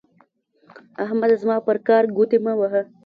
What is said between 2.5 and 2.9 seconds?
وهه.